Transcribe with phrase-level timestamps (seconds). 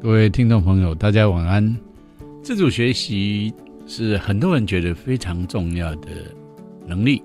[0.00, 1.76] 各位听众朋友，大家晚安。
[2.40, 3.52] 自主学习
[3.84, 6.08] 是很多人觉得非常重要的
[6.86, 7.20] 能力。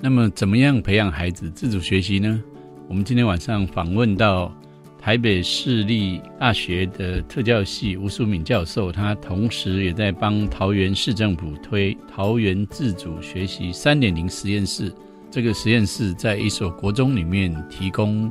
[0.00, 2.42] 那么，怎么样培养孩子自主学习呢？
[2.88, 4.52] 我们今天晚上访问到
[4.98, 14.92] 台北市立大学的特教系吴淑敏教授，他同时也在帮桃园市政府推桃园自主学习三点零实验室。
[15.30, 18.30] 这个实验室在一所国中里面提供。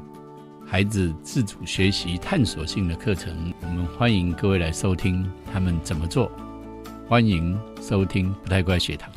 [0.72, 6.32] 孩子自主学习、探索性的课程，我们欢迎各位来收听他们怎么做。
[7.10, 9.12] 欢迎收听不太乖学堂。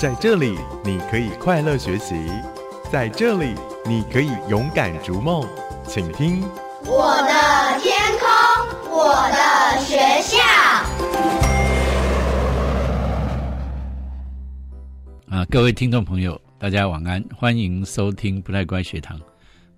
[0.00, 2.16] 在这里，你可以快乐学习；
[2.90, 3.54] 在这里，
[3.86, 5.48] 你可以勇敢逐梦。
[5.86, 6.42] 请听
[6.86, 8.26] 我的天空，
[8.90, 10.42] 我的学校。
[15.36, 19.16] 啊，各位听众朋友，大家晚安，欢迎收听不太乖学堂。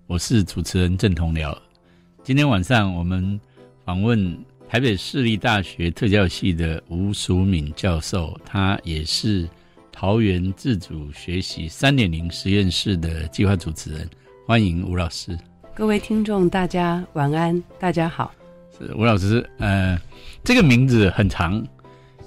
[0.07, 1.57] 我是主持人郑同僚，
[2.23, 3.39] 今天晚上我们
[3.83, 4.37] 访问
[4.69, 9.49] 台北市立大学特教系的吴淑敏教授，他也是
[9.91, 14.07] 桃园自主学习三点零实验室的计划主持人，
[14.45, 15.35] 欢迎吴老师。
[15.73, 18.31] 各位听众，大家晚安，大家好。
[18.77, 19.99] 是吴老师，呃，
[20.43, 21.65] 这个名字很长，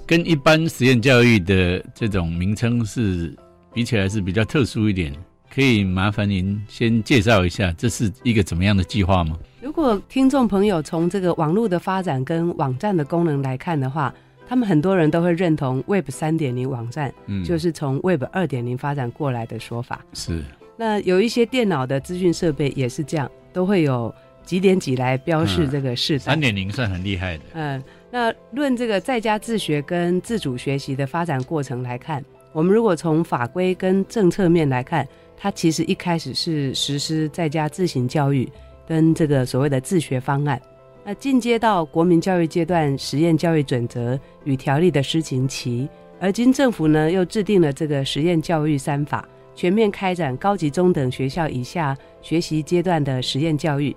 [0.05, 3.33] 跟一般实验教育的这种名称是
[3.73, 5.15] 比起来是比较特殊一点。
[5.53, 9.37] 可以麻烦您先介绍一下，这是一个怎么样的计划吗？
[9.61, 14.13] 如果听众朋友从这个网络的发展跟网站的功能来看的话，
[14.47, 20.05] 他们很多人都会认同 Web 三点零网站，嗯，就是从 Web 二点零发展过来的说法。
[20.13, 20.43] 是。
[20.77, 24.13] 那有一些电脑的资讯设备也是这样，都会有
[24.45, 26.25] 几点几来标示这个市代。
[26.25, 27.43] 三点零算很厉害的。
[27.53, 35.05] 嗯，那论这个在家自学跟自主学习的发展过程来看，我们如果从法规跟政策面来看。
[35.41, 38.47] 它其实一开始是实施在家自行教育
[38.85, 40.61] 跟这个所谓的自学方案，
[41.05, 45.87] 那进阶到国民教育阶段实验教育准则与条例的施行期，
[46.19, 53.95] 而今政府呢又制定了这个实验教育三法，全面开展高级中等学校以下学习阶段的实验教育，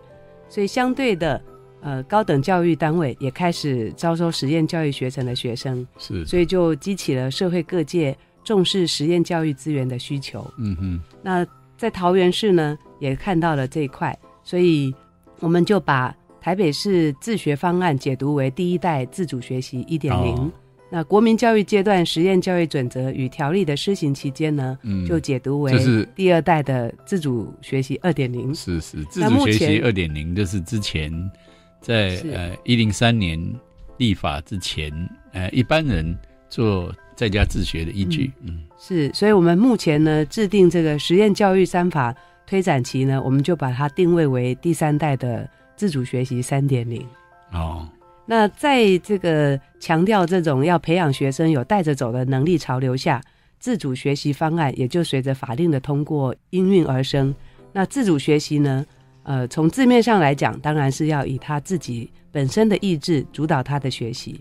[0.48, 1.42] 所以相对的，
[1.80, 8.16] 呃，高等教育单位也开始招收实验教育学程的学生，是，所以就激起了社会各界。
[8.44, 11.00] 重视实验教育资源的需求，嗯哼。
[11.22, 14.94] 那在桃园市呢，也看到了这一块，所以
[15.40, 20.52] 我们就把台北市自学方案解读为第一代自主学习一点零。
[20.90, 28.54] 那国民教育阶段实验教育准则与条例的施行期间呢，就解读为是第二代的自主学习二点零。
[28.54, 31.10] 是是，自主学习二点零就是之前
[31.80, 33.40] 在呃一零三年
[33.96, 34.92] 立法之前，
[35.32, 36.14] 呃一般人
[36.52, 36.94] 做。
[37.14, 42.12] 在家自学的依据，嗯，是，所以，我们目前呢制定这个实验教育三法
[42.46, 47.06] 推展期呢，我们就把它定位为第三代的自主学习三点零。
[47.52, 47.86] 哦，
[48.26, 53.22] 那在这个强调这种要培养学生有带着走的能力潮流下，
[53.60, 57.32] 自主学习方案也就随着法令的通过应运而生。
[57.74, 58.84] 那自主学习呢，
[59.22, 64.40] 呃，从字面上来讲，当然是要以他自己本身的意志主导他的学习。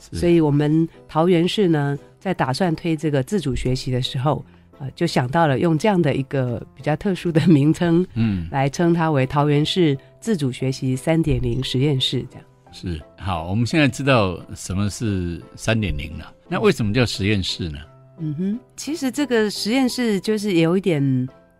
[0.00, 1.98] 所以，我们桃园市呢。
[2.20, 4.44] 在打算推这个自主学习的时候，
[4.78, 12.22] 呃，就想到了用这样的一个比较特殊的名称，嗯，来称它为桃园市自主学习三点零实验室。
[12.30, 13.48] 这样是好。
[13.48, 17.78] 我们现在知道什么是三点零了，那为什么叫实验室呢？
[18.18, 21.02] 嗯哼，其实这个实验室就是有一点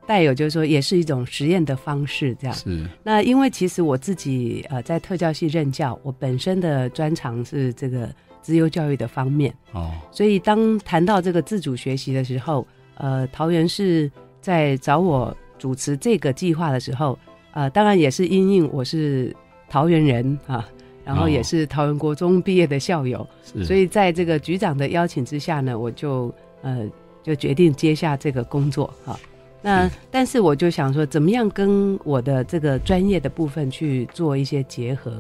[0.07, 2.37] 带有，就是说也是一种实验的方式。
[2.39, 2.87] 这样是。
[3.03, 8.15] 那因为其实我自己呃在特教系任教，我本身的专长是这个。
[8.51, 12.67] 自由教育的方面哦，所以当谈到这个自主学习的时候，
[12.97, 17.17] 呃，桃园市在找我主持这个计划的时候，
[17.53, 19.33] 呃，当然也是因应我是
[19.69, 20.69] 桃园人啊，
[21.05, 23.25] 然后也是桃园国中毕业的校友，
[23.63, 26.85] 所以在这个局长的邀请之下呢，我就呃
[27.23, 29.17] 就决定接下这个工作哈。
[29.63, 35.13] 那但是我就想说，怎么样跟我的这个专业的部分去做一些结合？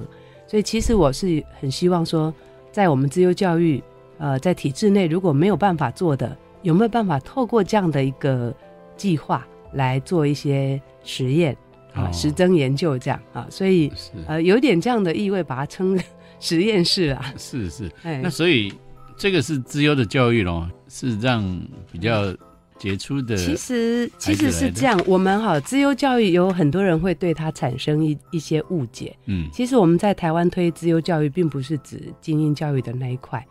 [0.48, 2.34] 所以其实我是很希望说。
[2.72, 3.82] 在我们自由教育，
[4.18, 8.54] 呃，在体制内如果没有办法做的，有没有办法透过这样的一个
[8.96, 11.56] 计划来做一些实验
[11.94, 13.46] 啊、实证研究这样啊？
[13.50, 13.92] 所以
[14.26, 15.98] 呃，有点这样的意味，把它称
[16.38, 17.34] 实验室啊。
[17.36, 18.72] 是是，那所以
[19.16, 21.42] 这个是自由的教育咯，是让
[21.90, 22.34] 比较。
[22.80, 24.98] 杰出的，其实其实是这样。
[25.06, 29.14] 我们哈自由教育有很多人会对它产生一一些误解。
[29.26, 33.46] 嗯，其实我们在台湾推自由教育，并不是指精英教育的那一块。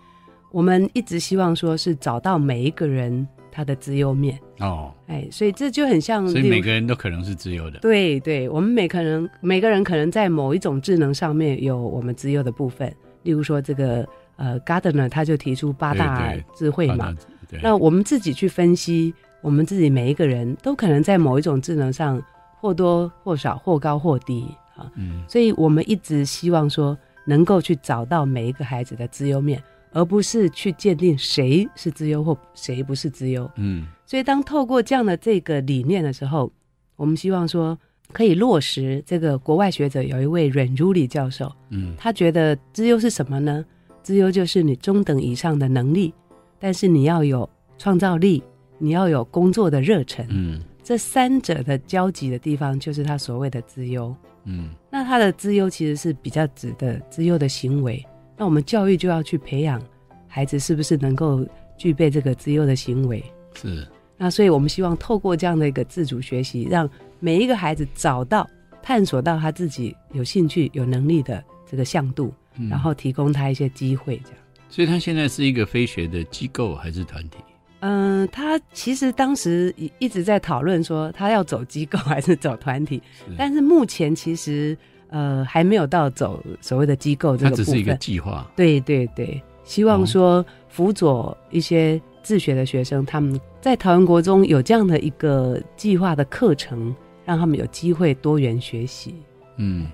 [0.52, 4.40] 我们一直希望说是找到每一个人他的自由面。
[4.58, 7.78] 哦，哎，所以这就很像，所以每个人都可能是自由的。
[7.82, 12.92] 对对，我们每可能每个人可能在某一种智能上面有我们自由的部分，
[13.22, 14.04] 例如说这个
[14.38, 17.16] 呃，Gardner 他就提出八大智慧嘛，
[17.62, 22.22] 那我们自己去分析，我们自己每一个人都可能在某一种智能上
[22.60, 29.62] 或多或少、或高或低啊，嗯，所以我们一直希望说能够去找到每一个孩子的资优面。
[29.92, 33.50] 而不是去鉴定谁是资优或谁不是资优。
[33.56, 36.52] 嗯，所以当透过这样的这个理念的时候，
[36.96, 37.76] 我们希望说
[38.14, 43.66] 可以落实这个国外学者有一位阮如里教授，嗯，他觉得资优是什么呢？
[44.04, 46.14] 资优就是你中等以上的能力，
[46.60, 48.44] 但是你要有创造力，
[48.78, 50.26] 你要有工作的热忱。
[50.30, 54.14] 嗯，这三者的交集的地方就是他所谓的资优。
[54.44, 58.06] 嗯，那他的资优其实是比较指的资优的行为。
[58.38, 59.82] 那我们教育就要去培养
[60.28, 61.46] 孩子，是不是能够
[61.78, 63.24] 具备这个资优的行为？
[63.56, 63.88] 是。
[64.18, 66.90] 那所以我们希望透过这样的一个自主学习，让
[67.20, 68.50] 每一个孩子找到、
[68.82, 72.34] 探索到他自己有兴趣、有能力的这个向度，
[72.70, 74.40] 然后提供他一些机会，这样。
[74.70, 77.38] 所以他现在是一个非学的机构还是团体？
[77.82, 83.02] 嗯，他其实当时一一直在讨论说，他要走机构还是走团体，
[83.38, 84.78] 但是目前其实。
[85.12, 88.48] 呃，还没有到走所谓的机构这个部分，它只是一个计划。
[88.56, 96.96] 对对对，希望说辅佐一些自学的学生，他们在桃园国中有这样的一个计划的课程，
[97.26, 99.16] 让他们有机会多元学习。
[99.58, 99.88] 嗯，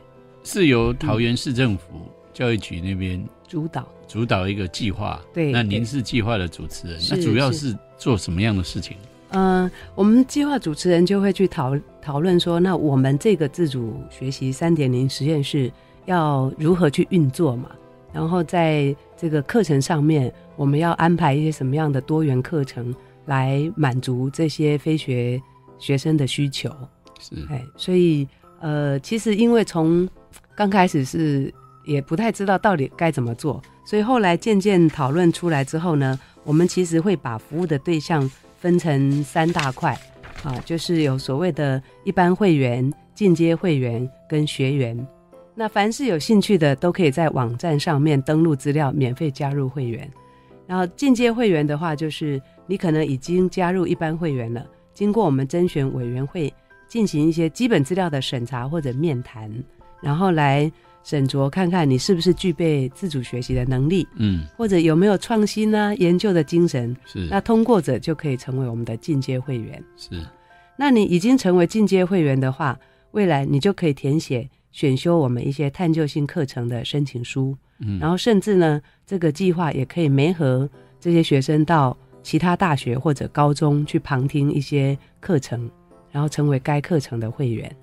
[0.44, 5.22] 是由桃园市政府教育局那边主导主导一个计划。
[5.34, 8.98] 对，那您是计划的主持人，那主要是做什么样的事情？
[9.30, 15.72] 嗯，我们计划主持人就会去讨讨论说，那我们这个自主学习三点零实验室
[16.06, 17.72] 要如何去运作嘛？
[18.14, 22.96] 然后在这个课程上面，我们要安排一些什么样的多元课程
[23.26, 25.42] 来满足这些非学
[25.80, 26.70] 学生的需求？
[27.20, 28.26] 是，哎，所以
[28.62, 30.08] 呃，其实因为从
[30.56, 31.54] 刚开始是
[31.86, 38.30] 也不太知道到底该怎么做，所以后来渐渐讨论出来之后呢，我们其实会把服务的对象。
[38.58, 39.96] 分成三大块，
[40.44, 45.08] 啊，就是有所谓的一般会员、进阶会员跟学员。
[45.54, 50.10] 那凡是有兴趣的，都可以在网站上面登录资料，免费加入会员。
[50.66, 54.66] 然后进阶会员的话，就是你可能已经加入一般会员了，
[54.96, 56.52] 经过我们甄选委员会
[56.88, 59.52] 进行一些基本资料的审查或者面谈，
[60.02, 60.72] 然后来。
[61.06, 65.96] 审酌看看你是不是具备自主学习的能力，嗯，或者有没有创新呢？
[65.98, 67.28] 研究的精神是。
[67.30, 69.82] 那通过者就可以成为我们的进阶会员。
[69.96, 70.20] 是。
[70.76, 72.78] 那你已经成为进阶会员的话，
[73.12, 80.68] 未来你就可以填写选修我们一些探究性课程的申请书，嗯，然后甚至呢，这个计划也可以媒合
[81.00, 85.70] 这些学生到其他大学或者高中去旁听一些课程，
[86.12, 87.74] 然后成为该课程的会员。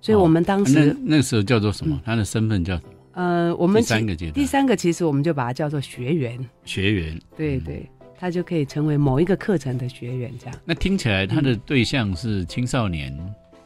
[0.00, 2.00] 所以我们当时那时候叫做什么？
[2.04, 2.88] 他的身份叫什么？
[3.12, 6.38] 呃，我们第三个阶段，第三个其实我们就把它叫做学员。
[6.64, 7.84] 学员，对对，
[8.18, 10.54] 他就可以成为某一个课程的学员，这样。
[10.64, 13.14] 那听起来他的对象是青少年，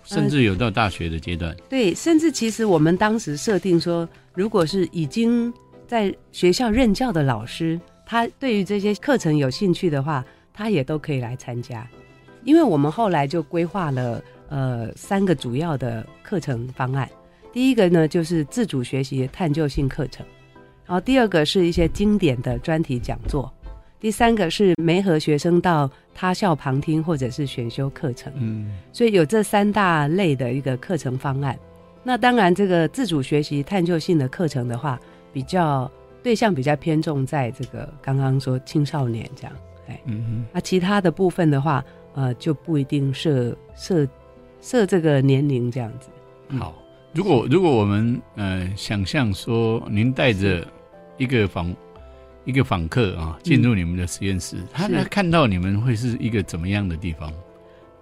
[0.02, 1.54] 甚至有到大学的阶段。
[1.68, 5.52] 对，甚至其实我们当时设定说，如果是已经
[5.86, 11.86] 在学校任教的老师，他对于这些课程有兴趣的话，他也都可以来参加。
[12.42, 14.20] 因为我们后来就规划了。
[14.54, 17.10] 呃，三个主要的课程方案，
[17.52, 20.24] 第一个呢就是自主学习探究性课程，
[20.86, 23.52] 然后第二个是一些经典的专题讲座，
[23.98, 28.32] 第三个是媒合学生到他校旁听或者是选修课程。
[28.36, 31.58] 嗯，所以有这三大类的一个课程方案。
[32.04, 35.00] 那当然，这个自主学习探究性的课程的话，
[35.32, 35.90] 比较
[36.22, 39.52] 对象比较偏重在这个刚刚说青少年这样，
[39.88, 44.06] 哎，嗯那其他的部分的话，呃，就不一定设设。
[44.64, 46.08] 设这个年龄这样子，
[46.58, 46.74] 好。
[47.12, 50.66] 如果如果我们呃想象说，您带着
[51.18, 51.72] 一个访
[52.46, 57.30] 一个访客啊进入你们的实验室，他看到你们会是一个怎么样的地方？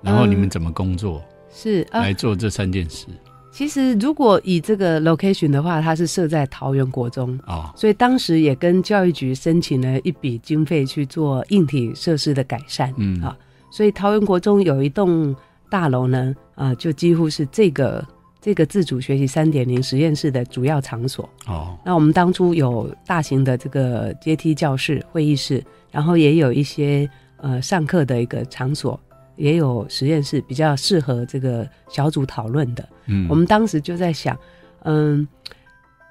[0.02, 1.21] 然后你们怎么工作？
[1.52, 3.09] 是来做这三件事。
[3.50, 12.95] 其实如果以这个 location 的话，它是设在桃园国中啊，所以当时也跟教育局申请了一笔经费去做硬体设施的改善。
[12.97, 13.37] 嗯啊，
[13.71, 15.35] 所以桃园国中有一栋。
[15.73, 18.07] 大楼呢，啊，就几乎是这个
[18.43, 21.26] 这个自主学习三点零实验室的主要场所。
[21.47, 29.00] 哦，那我们当初有大型的这个阶梯教室、会议室，然后也有一些呃上课的一个场所，
[29.37, 32.87] 也有实验室，比较适合这个小组讨论的。
[33.07, 34.37] 嗯，我们当时就在想，
[34.83, 35.26] 嗯，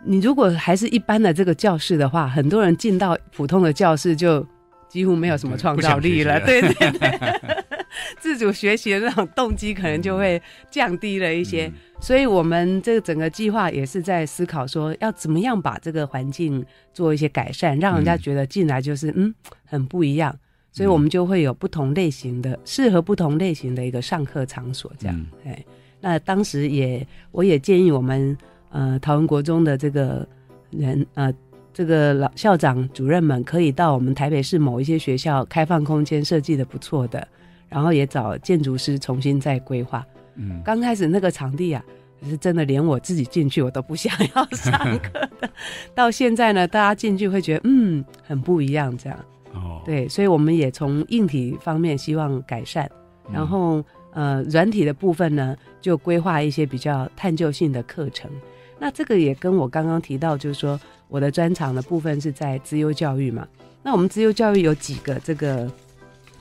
[0.03, 4.43] 你如果还是一般的这个教室的话，很多人进到普通的教室就。
[4.91, 6.37] 几乎没有什么创造力了。
[6.41, 6.99] 对对对，
[8.19, 11.71] 自主学习的那种动机可能就会降低了一些。
[11.99, 19.33] 所以，我们这个整个计划也是在思考说，要怎么样把这个环境做一些改善，让人家觉得进来就是嗯
[19.65, 20.35] 很不一样。
[20.73, 25.25] 所以我们就会有不同类型的、适合不同类型的一个上课场所，这样。
[25.45, 25.63] 哎，
[25.99, 28.37] 那当时也我也建议我们
[28.69, 30.25] 呃桃园国中的这个
[30.69, 31.31] 人呃
[31.73, 37.27] 这个老校长主任们，可以到我们台北市某一些学校开放空间设计的不错的，
[37.71, 40.05] 然后也找建筑师重新再规划。
[40.35, 41.83] 嗯，刚开始那个场地啊，
[42.29, 45.49] 是真的连我自己进去我都不想要上课的。
[45.95, 49.17] 到现在呢，大家进去会觉得嗯很不一样，这样。
[49.53, 52.89] 哦，对，所以我们也从硬体方面希望改善，
[53.31, 58.29] 然后呃软体的部分呢，就规划一些比较探究性的课程。
[58.79, 63.47] 那这个也跟我刚刚提到，就是说我的专长的部分是在资优教育嘛。
[63.83, 65.69] 那我们资优教育有几个这个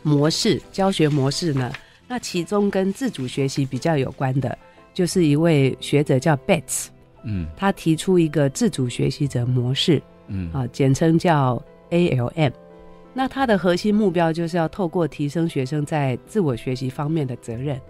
[0.03, 1.73] 模式教学模式呢？
[2.09, 4.59] 那其中跟自主学习比较有关的，
[4.93, 6.87] 就是一位学者叫 Betts，
[7.23, 12.53] 嗯，他提出一个自主学习者模式，嗯啊，简称叫 ALM。
[13.13, 17.81] 那他的核心目标就是要透过提升学生在自我学习方面的责任，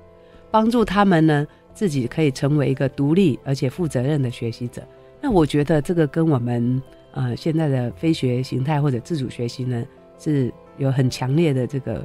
[0.51, 4.83] 帮助他们呢自己可以成为一个独立而且负责任的学习者。
[5.21, 9.85] 那我觉得这个跟我们呃现在的非学形态或者自主学习呢
[10.19, 12.05] 是有很强烈的这个。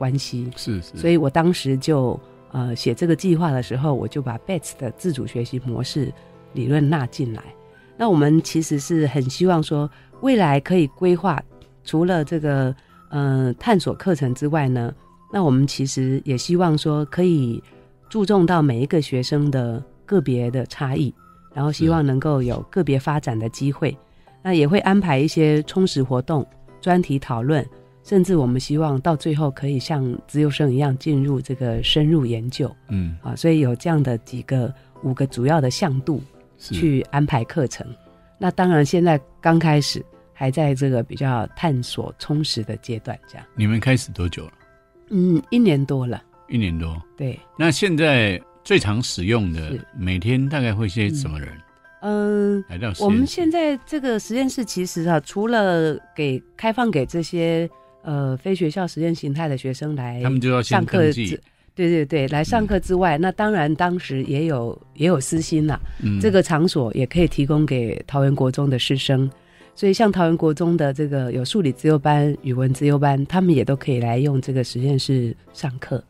[0.00, 2.18] 关系是是，所以我当时就
[2.52, 6.10] 呃写这个计划的时候，我就把 Bets 的自主学习模式
[6.54, 7.42] 理论纳进来。
[7.98, 9.90] 那我们其实是很希望说，
[10.22, 11.38] 未来可以规划
[11.84, 12.74] 除了这个
[13.10, 14.90] 呃探索课程之外呢，
[15.30, 17.62] 那我们其实也希望说可以
[18.08, 21.14] 注重到每一个学生的个别的差异，
[21.52, 23.94] 然后希望能够有个别发展的机会。
[24.42, 26.46] 那也会安排一些充实活动、
[26.80, 27.62] 专题讨论。
[28.10, 34.74] 甚至我们希望到最后可以像自由生一样进入这个深入研究，嗯啊，所以有这样的几个
[35.04, 36.20] 五个主要的向度
[36.58, 37.86] 去安排课程。
[38.36, 43.46] 那当然现在刚开始还在这个比较探索充实的阶段，这样。
[43.54, 44.52] 你们开始多久了？
[45.10, 46.20] 嗯，一年多了。
[46.48, 47.00] 一年多。
[47.16, 47.38] 对。
[47.56, 51.56] 那现在最常使用的每天大概会些什么人？
[52.00, 52.64] 嗯，
[52.98, 57.70] 我们现在这个实验室其实啊，除了给开放给这些。
[58.02, 61.38] 呃，非学校实验形态的学生来，他们就要上课之，
[61.74, 65.78] 对对对，来上课之外，那当然当时也有也有私心啦。
[66.02, 69.30] 嗯，这个场所也可以提供给桃园国中的师生，
[69.74, 76.02] 所以像桃园国中的这个有数理自由班、语文自由班，他们也都可以来用这个实验室上课，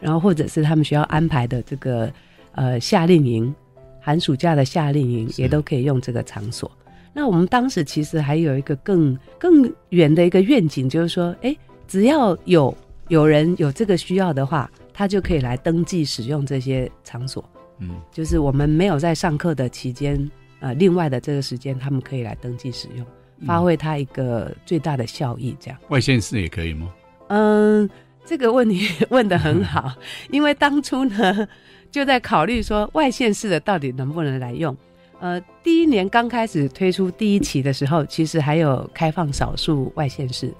[0.00, 2.12] 然后或者是他们学校安排的这个
[2.52, 3.54] 呃夏令营，
[4.00, 6.70] 寒暑假的夏令营也都可以用这个场所。
[7.16, 11.56] 那我们当时其实还有一个更更远的一个愿景，就是说，哎，
[11.88, 12.76] 只要有
[13.08, 17.42] 有人有这个需要的话，他就可以来登记使用这些场所。
[17.78, 20.30] 嗯，就是我们没有在上课的期间，
[20.60, 23.06] 呃，另外的这个时间，他们可以来登记使用，
[23.46, 25.56] 发挥它一个最大的效益。
[25.58, 26.92] 这样，外县市也可以吗？
[27.28, 27.88] 嗯，
[28.26, 29.90] 这个问题 问的很好，
[30.30, 31.48] 因为当初呢
[31.90, 34.76] 就在考虑说，外县市的到底能不能来用。
[35.18, 40.52] 呃，第一年刚开始推出第一期的时候，其实还有开放少数外县市，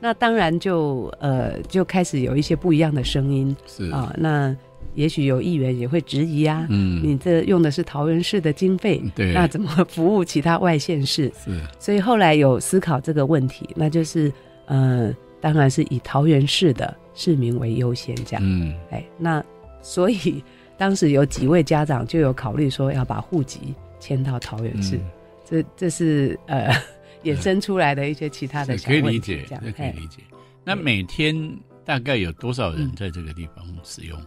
[0.00, 3.90] 那当然就呃就开始有一些不一样的声音，是。
[3.90, 4.54] 啊，那
[4.94, 11.32] 也许有议员也会质疑啊，嗯，你这用的是桃园市的经费，对，那怎么服务其他外县市？
[11.44, 14.32] 是，所以后来有思考这个问题，那就是
[14.66, 19.44] 呃，当然是以桃园市的市民为优先，这样，嗯，哎，那
[19.82, 20.44] 所以
[20.78, 23.74] 当时有几位家长就有考虑说要把户籍。
[24.04, 25.00] 迁到桃园市，
[25.48, 26.70] 这这是呃
[27.22, 30.18] 衍生出来的一些其他的可以理解，这样可以理解。
[30.62, 31.34] 那每天
[31.86, 34.20] 大概有多少人在这个地方使用？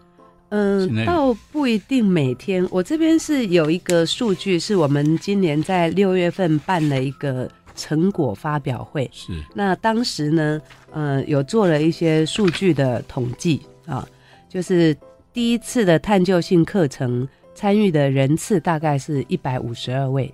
[0.49, 2.67] 嗯，倒不一定每天。
[2.71, 9.07] 我这边是有一个数据，是我们今年在六月份办了一个成果发表会。
[9.13, 10.59] 是，那当时呢，
[10.91, 14.07] 嗯，有做了一些数据的统计啊，
[14.49, 14.97] 就是
[15.31, 17.27] 第一次的探究性课程。
[17.57, 20.31] 参与的人次大概是一百五十二位，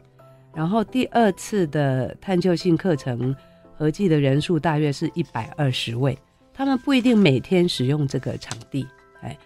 [0.53, 3.34] 然后第二次的探究性课程
[3.77, 6.20] 合计的人数大约是一百二十位。
[6.53, 8.86] 他们不一定每天使用这个场地，
[9.22, 9.38] 哎，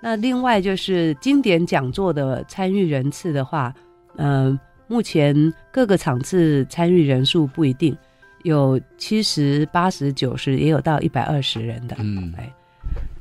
[0.00, 3.74] 那另外就是经典讲座的参与人次的话，
[4.14, 7.96] 嗯，目前各个场次参与人数不一定，
[8.44, 12.48] 有七十八十九十，也有到一百二十人的，嗯，哎。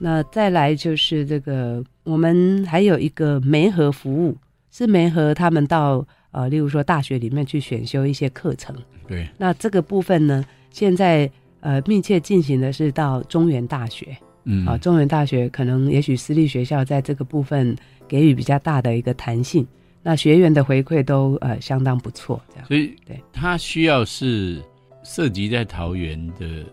[0.03, 4.35] 那再来就是这个，我们还有一个媒合服务，
[4.69, 8.75] 是媒合他们到呃，例如说大学里面去选修一些课程。
[9.07, 9.25] 对。
[9.37, 11.31] 那这个部分呢，现在
[11.61, 17.73] 呃密切进行的是到中原大学嗯啊，中原大学可能也许私立学校在这个部分
[18.05, 19.65] 给予比较大的一个弹性，
[20.01, 24.61] 那学员的回馈都呃相当不错，这样所以对他需要是
[25.01, 26.65] 涉及在桃园的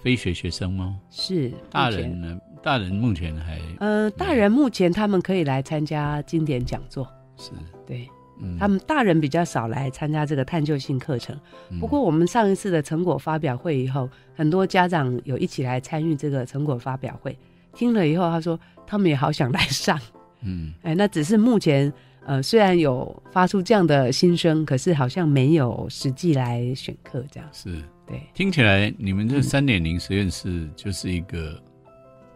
[0.00, 0.96] 非学学生吗？
[1.10, 2.38] 是大人呢？
[2.66, 7.06] 大人目前还呃，大人目前他们可以来参加经典讲座，
[7.36, 7.52] 是。
[7.86, 8.08] 对。
[8.42, 11.38] 嗯，他们大人比较少来参加这个探究性课程。
[11.70, 11.78] 嗯。
[11.78, 17.38] 不过我们上一次的成果发表会以后，很多家长有一起来参与这个成果发表会，
[17.72, 19.96] 听了以后他说他们也好想来上，
[20.42, 20.74] 嗯。
[20.82, 21.92] 哎，那只是目前
[22.26, 27.48] 呃虽然有发出这样的心声，可是好像没有实际来选课这样。
[27.52, 27.80] 是。
[28.08, 31.60] 对，听起来你们这嗯三点零实验室就是一个、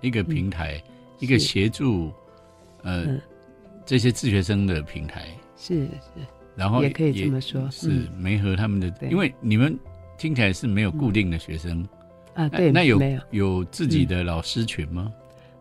[0.00, 0.82] 一个平台，
[1.18, 2.10] 一个协助
[2.82, 3.20] 呃、嗯。
[3.86, 5.26] 这些自学生的平台，
[5.56, 6.24] 是是。
[6.54, 9.08] 然后也可以这么说是没和他们的，对。
[9.08, 9.76] 因为你们
[10.16, 11.84] 听起来是没有固定的学生，
[12.34, 13.20] 啊，对，那那有没有？
[13.58, 15.12] 有自己的老师群吗？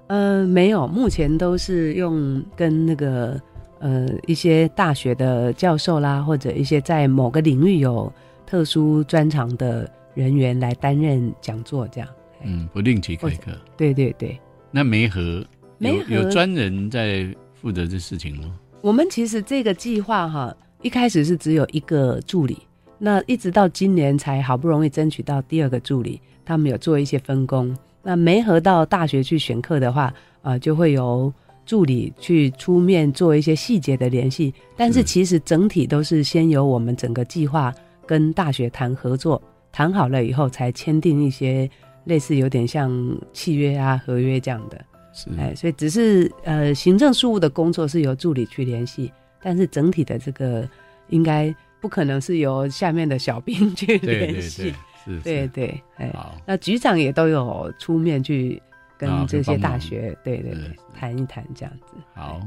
[0.08, 3.42] 呃，没有，目前都是用跟那个
[3.80, 8.12] 呃一些大学的教授啦，或者一些在某个领域有
[8.46, 12.08] 特殊专长的人员来担任讲座，这样。
[12.40, 13.52] 哎嗯，不定期开课。
[13.78, 14.40] 对对对，
[14.72, 15.46] 那梅和
[15.80, 18.54] 有有专人在负责这事情吗？
[18.82, 22.58] 我们其实这个计划哈，一开始是只有一个助理，
[22.98, 27.76] 那一直到今年才好不容易争取到第二个助理，他们有做一些分工。
[28.02, 31.32] 那没合到大学去选课的话，呃，就会由
[31.66, 34.54] 助理去出面做一些细节的联系。
[34.78, 37.74] 但是是其实整体都是先由我们整个计划
[38.08, 39.42] 跟大学谈合作，
[39.72, 41.70] 谈好了以后才签订一些
[42.10, 42.92] 类似有点像
[43.32, 44.86] 契约啊、合约这样的。
[45.14, 49.10] 是，哎，所以只是呃行政事务的工作是由助理去联系，
[49.42, 50.70] 但是整体的这个
[51.08, 54.74] 应该不可能是由下面的小兵去对对对，联系。
[55.06, 56.14] 是，对是对哎，
[56.46, 58.62] 那局长也都有出面去
[58.98, 61.94] 跟啊这些大学，对对对是是，谈一谈这样子。
[62.14, 62.42] 好。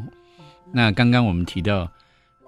[0.75, 1.90] 那刚刚我们提到，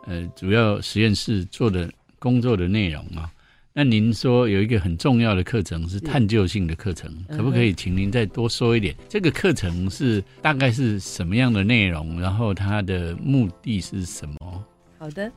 [0.07, 3.31] 呃，主要实验室做的工作的内容啊，
[3.77, 8.95] 那您说有一个很重要的课程是探究性的课程，嗯可不可以请您再多说一点？
[9.09, 12.21] 这个课程是大概是什么样的内容？
[12.21, 14.65] 然后它的目的是什么？
[14.97, 15.29] 好的，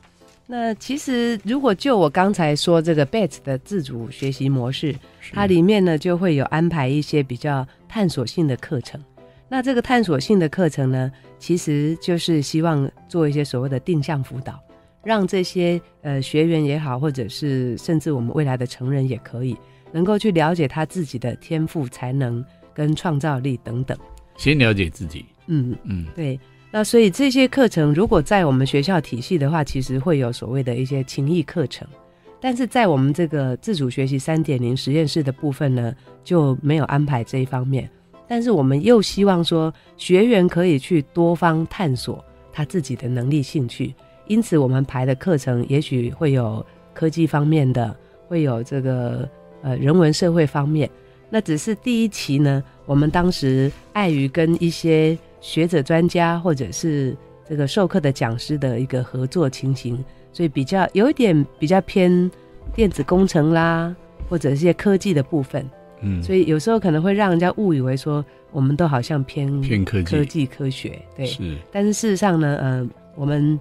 [0.46, 4.94] 那其实如果就我刚才说这个 BET 的自主学习模式，
[5.32, 9.02] 它里面呢就会有安排一些比较探索性的课程。
[9.48, 11.10] 那这个探索性的课程呢，
[11.40, 14.62] 其实就是希望做一些所谓的定向辅导，
[15.04, 19.56] 让这些呃学员也好，或者是甚至我们未来的成人也可以，
[19.92, 23.96] 能够去了解他自己的天赋、才能跟创造力等等。
[24.36, 26.38] 先了解自己，嗯，嗯，对，
[26.70, 31.88] 那所以这些课程如果在我们学校体系的话，其实会有所谓的一些情谊课程，
[32.40, 37.90] 但是在我们这个自主学习三点零实验室的部分呢，就没有安排这一方面。
[38.28, 43.94] 但是我们又希望说，学员可以去多方探索他自己的能力、兴趣，
[44.28, 46.64] 因此我们排的课程也许会有
[46.94, 47.94] 科技方面的，
[48.28, 49.28] 会有这个
[49.62, 50.88] 呃人文社会方面。
[51.30, 57.14] 那只是第一期呢，我们当时碍于跟一些学者专家或者是
[57.46, 62.30] 这个授课的讲师的一个合作情形，所以比较有一点比较偏
[62.74, 63.94] 电子工程啦，
[64.28, 65.68] 或者一些科技的部分，
[66.00, 70.16] 嗯，所以有时候可能会让人家误以为说我们都好像偏偏科技。
[70.16, 71.56] 科技科学，对，是。
[71.70, 73.60] 但是事实上呢，呃，我们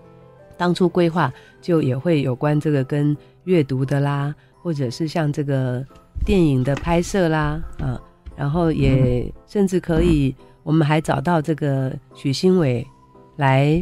[0.58, 5.86] 当初规划就也会有关这个跟阅读的啦，或者是像这个
[6.26, 8.02] 电影的拍摄啦，啊、
[8.36, 12.86] 然后也甚至可以，我们还找到这个许新伟
[13.38, 13.82] 来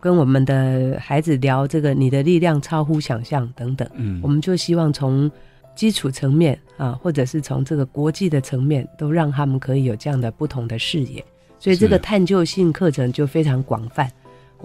[0.00, 3.88] 跟我们的孩子聊这个你的力量超乎想象等等。
[3.94, 5.30] 嗯，我们就希望从
[5.74, 11.24] 基础层面啊，或者是从这个国际的层面，都让他们可以有这样的不同的视野。
[11.58, 14.10] 所以这个探究性课程就非常广泛。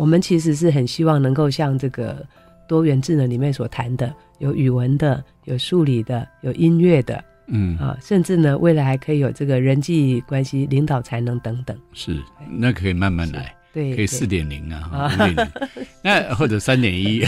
[0.01, 2.25] 我们其实是很希望能够像这个
[2.67, 11.77] 多元智能里面所谈的，有语文的，有数理的，有音乐的嗯啊，甚至呢，未来还可以有这个人际关系、领导才能等等。
[11.93, 13.55] 是，那可以慢慢来。
[13.71, 15.47] 对，可以四点零啊，啊五点零，
[16.03, 17.23] 那或者三点一。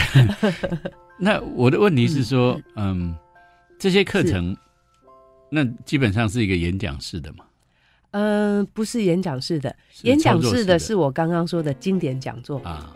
[1.20, 3.16] 那我的问题是说，嗯，
[3.78, 4.58] 这些课程，
[5.52, 7.46] 那基本上是一个演讲式的嘛？
[8.14, 12.60] 呃，不是演讲式的，是演讲式式的是我刚刚说的经典讲座。
[12.60, 12.96] 啊，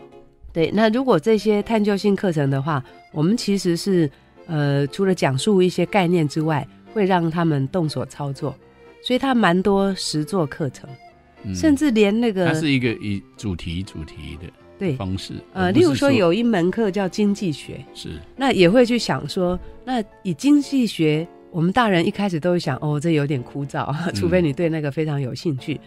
[0.52, 4.08] 对，那如果这些探究性课程的话，我们其实是
[4.46, 8.54] 呃，除了讲述一些概念之外，会让他们动手操作，
[9.02, 10.88] 所以它蛮多实作课程，
[11.42, 25.80] 嗯甚至连那个它是一个以主题主题的对方式，呃，例如说有一门课叫经济学，是那也会去想说，那以经济学我们大人一开始都会想，哦，这有点枯燥，除非你对那个非常有兴趣。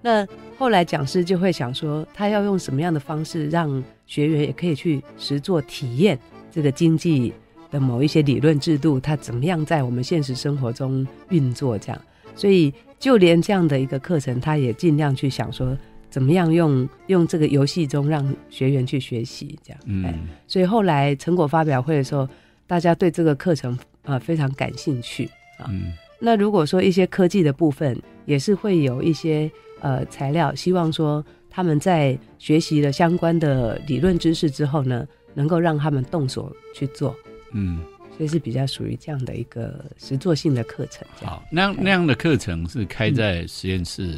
[0.00, 0.26] 那
[0.56, 6.16] 后来讲师就会想说，他要用什么样的方式让学员也可以去实做体验
[6.52, 7.32] 这个经济
[7.70, 11.76] 的某一些理论制度，它怎么样在我们现实生活中运作？
[11.76, 12.00] 这样，
[12.36, 15.76] 所以就连这样的一个课程，他也尽量去想说，
[16.08, 19.80] 怎么样用用这个游戏中让学员去学习，这样。
[19.84, 22.26] 嗯，所以后来成果发表会的时候，
[22.68, 23.76] 大家对这个课程
[24.08, 25.26] 啊非常感兴趣
[25.58, 25.68] 啊。
[25.68, 29.50] 嗯，那如果说一些科技的部分，也是会有一些。
[29.80, 37.14] 呃，材料希望说他们在学习了相关的理论知识之后呢，能够让他们动手去做，
[37.52, 37.78] 嗯，
[38.16, 41.06] 所以是比较属于这样的一个实作性的课程。
[41.22, 44.14] 好，那样那样的课程是开在实验室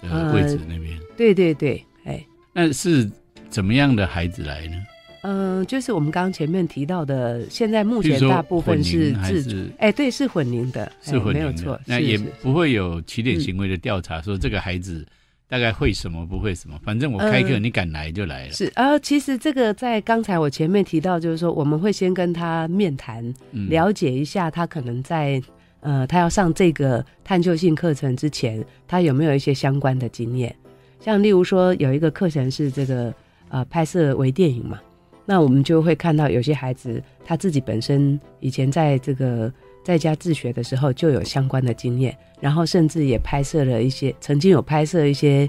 [0.00, 0.96] 的位置那边。
[1.16, 3.10] 对对对，哎，那是
[3.48, 4.76] 怎么样的孩子来呢？
[5.22, 11.78] 嗯，就是我们刚刚前面提到的，现在目前大部分是自主，哎，对，是混龄的，是混龄没有错。
[11.86, 15.06] 那也不会有起点行为的调查，说这个孩子
[15.46, 18.52] 大概会什么，不会什么，反正我开课，你敢来就来了。
[18.52, 23.22] 是啊，其实这个在刚才我前面提到，就是说我们会先跟他面谈，
[23.68, 25.42] 了解一下他可能在
[25.80, 30.54] 呃，他要上这个探究性课程之前，他有没有一些相关的经验，
[30.98, 33.12] 像例如说有一个课程是这个
[33.48, 34.80] 呃拍摄微电影嘛。
[35.30, 39.52] 那我们就会看到有些孩子他自己本身以前在这个
[39.84, 45.48] 在家自学的时候就有相关的经验，然后甚至也拍摄了一些，曾经有拍摄一些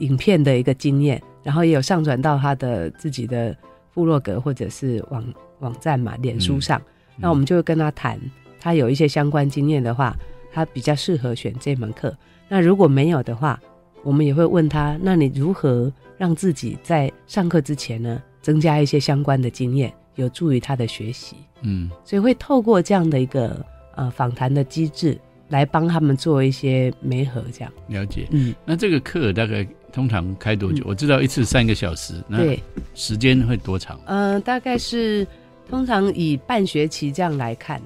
[0.00, 3.56] 影片的一个经验，然后也有上传到他的自己的
[3.94, 5.24] 部落格或者是网
[5.60, 6.78] 网站嘛，脸书上。
[7.16, 8.20] 那我们就会跟他谈，
[8.60, 10.14] 他有一些相关经验的话，
[10.52, 12.14] 他比较适合选这门课。
[12.50, 13.58] 那如果没有的话，
[14.02, 18.22] 我们也会问他，那你如何让自己在上课之前呢？
[18.42, 21.36] 增加一些相关的经验，有助于他的学习。
[21.62, 25.16] 嗯，所以会透过这样的一个呃访谈的机制，
[25.48, 28.26] 来帮他们做一些媒合，这样了解。
[28.32, 30.82] 嗯，那这个课大概通常开多久？
[30.86, 32.58] 我知道一次三个小时，那
[32.94, 33.98] 时间会多长？
[34.06, 35.26] 嗯，大概是
[35.70, 37.80] 通常以半学期这样来看，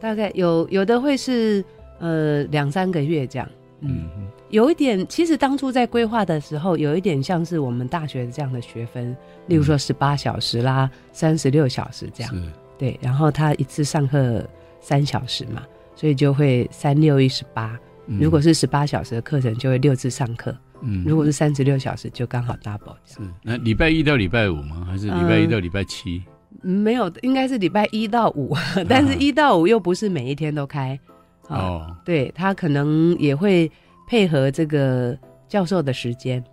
[0.00, 1.64] 大概有有的会是
[2.00, 3.48] 呃两三个月这样。
[3.80, 4.10] 嗯。
[4.52, 12.52] 有一点，其实当初在规划的时候，有一点像是我们大学的这样的学分，例如说十八小时啦，三十六小时这样。
[12.76, 14.46] 对，然后他一次上课
[14.78, 15.62] 三小时嘛，
[15.96, 17.80] 所以就会三六一十八。
[18.20, 20.54] 如果是十八小时的课程，就会六次上课。
[20.82, 22.94] 嗯，如果是三十六小时，就刚好 double。
[23.06, 24.86] 是，那礼拜一到礼拜五吗？
[24.86, 26.22] 还是礼拜一到礼拜七？
[26.60, 28.54] 没有，应该是礼拜一到五，
[28.86, 31.00] 但是一到五又不是每一天都开。
[31.48, 33.70] 哦，对他可能也会。
[34.12, 36.44] 配合这个教授的时间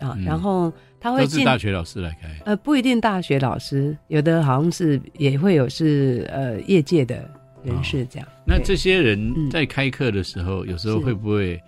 [0.00, 7.26] 啊，然后他会都是大学老师来开，呃，不一定大学老师，有的好像是也会有是呃业界的
[7.64, 8.28] 人士这样。
[8.46, 11.58] 那这些人在开课的时候，有时候会不会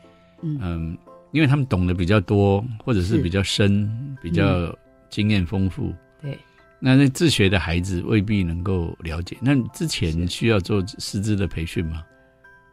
[0.42, 0.94] 嗯，
[1.32, 4.76] 因为他们懂得比较多，或者是比较深，比较
[5.08, 6.36] 经验丰富，对，
[6.78, 9.34] 那那自学的孩子未必能够了解。
[9.40, 12.04] 那之前需要做师资的培训吗？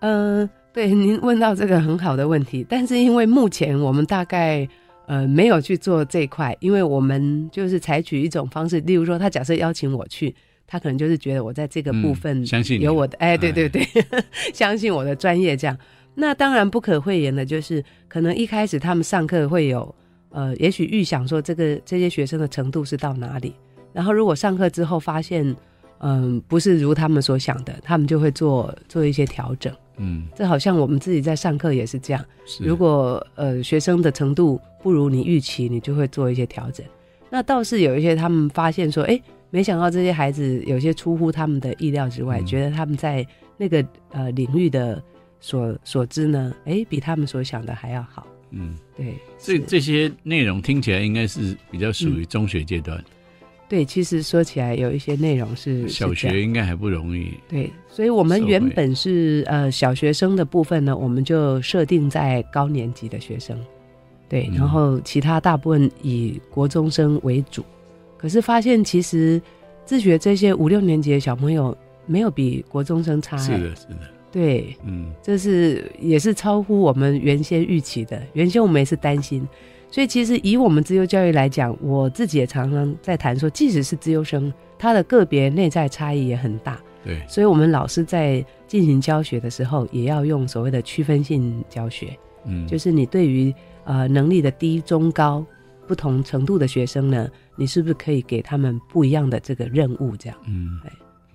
[0.02, 0.50] 嗯。
[0.76, 4.68] 对，您问到这个很好的问题，但是因为目前我们大概
[5.08, 10.36] 呃没有去做这一块，因为我们就是采取一种方式，例如说他假设邀请我去，
[10.68, 13.88] 他可能就是觉得我在这个部分相信有我的，哎，对对对，
[14.54, 15.78] 相信我的专业这样。
[16.14, 19.96] 那当然不可讳言的就是，可能一开始他们上课会有
[20.32, 23.56] 呃，也许预想说这个这些学生的程度是到哪里，
[23.94, 25.56] 然后如果上课之后发现
[26.00, 29.74] 嗯不是如他们所想的，他们就会做做一些调整。
[29.98, 32.26] 嗯，这好像我们自己在上课也是这样。
[32.60, 36.86] 如果呃学生的程度不如你预期，你就会做一些调整。
[37.30, 43.26] 那倒是有一些他们发现说，哎，没想到这些孩子有些出乎他们的意料之外，觉得他们在
[43.58, 45.02] 那个呃领域的
[45.40, 48.28] 所所知呢，哎，比他们所想的还要好。
[48.52, 49.16] 嗯，对。
[49.38, 53.04] 这这些内容听起来应该是比较属于中学阶段。
[53.68, 57.34] 对，其实说起来有一些内容是小学应该还不容易。
[57.50, 63.60] 对，所以我们原本是呃小学生的部分呢，我们就设定在高年级的学生，
[64.30, 67.66] 对，然后其他大部分以国中生为主。
[68.18, 69.42] 可是发现其实
[69.84, 71.76] 自学这些五六年级的小朋友
[72.06, 73.36] 没有比国中生差。
[73.38, 74.00] 是的，是的。
[74.32, 78.22] 对，嗯，这是也是超乎我们原先预期的。
[78.34, 79.48] 原先我们也是担心。
[79.96, 86.78] 所以，其实以我们自由教育来讲，我自己也常常在谈说，即使是自由生，他的个别内在差异也很大。
[87.02, 92.14] 对，所以我们老师在进行教学的时候，也要用所谓的区分性教学。
[92.44, 93.56] 嗯，就是你对于
[93.86, 95.46] 呃能力的低、中、高
[95.88, 100.14] 不同程度的学生呢，你是不是可以给他们不一样的这个任务？
[100.18, 100.78] 这样，嗯，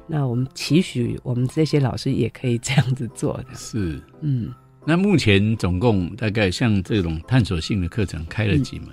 [0.06, 3.54] 那我们期许我们这些老师也可以这样子做的。
[3.54, 3.98] 是。
[4.20, 4.52] 嗯
[4.84, 8.88] 那目前总共大概像这种探索性的课程开了几门？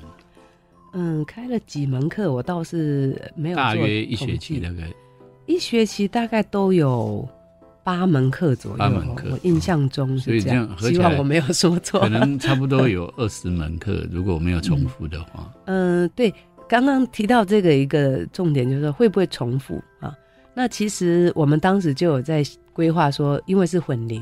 [0.93, 4.91] 嗯，开了几门课，我倒是没有大约一学期大概
[5.45, 7.27] 一学期大概都有
[7.83, 10.67] 八门课左右，八门课我印象中是这样。
[10.79, 11.99] 希望我没有说错。
[11.99, 15.51] 可能差不多有二十门课，如果我没有重复的话。
[15.65, 16.33] 嗯，对，
[16.67, 20.13] 刚刚提到这个一个重点就是说会不会重复啊？
[20.53, 24.21] 那其实我们当时就有在规划说，因为是混龄，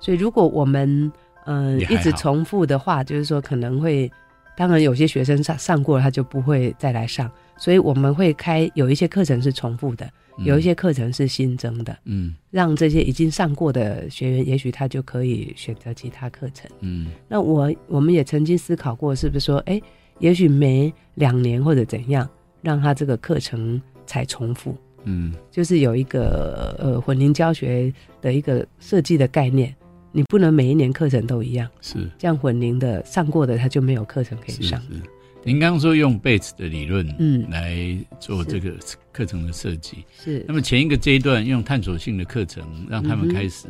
[0.00, 1.12] 所以如果我们
[1.46, 4.08] 嗯、一直重复的话，就是说可能会，
[4.56, 10.04] 当然有些学生上上过了，他就不会再来上，所以我们会开有一些课程是重复的，
[10.36, 10.44] 嗯。
[10.44, 12.36] 有一些课程是新增的，嗯。
[12.50, 16.70] 让这些已经上过的学员，也许他就可以选择其他课程。
[16.80, 17.08] 嗯。
[17.26, 19.80] 那我我们也曾经思考过，是不是说，哎，
[20.18, 22.28] 也许每两年或者怎样，
[22.62, 25.34] 让他这个课程才重复，嗯。
[25.50, 29.74] 就是有一个呃混龄教学的一个设计的概念，
[30.12, 34.80] 你不能每一年课程都一样，是这样混龄的上过的他就没有课程可以上。
[34.82, 35.00] 是。
[35.42, 38.74] 您刚刚说用 Bates 的理论，嗯来做这个
[39.10, 40.04] 课程的设计。
[40.18, 43.68] 是那么前一个阶段用探索性的课程，让他们开始、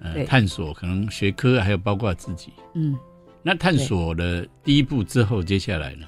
[0.00, 2.52] 呃探索可能学科，还有包括自己。
[2.74, 2.96] 嗯，
[3.42, 6.06] 那探索的第一步之后，接下来呢？